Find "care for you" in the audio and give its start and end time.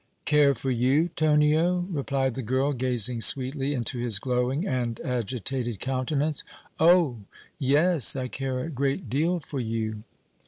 0.25-1.09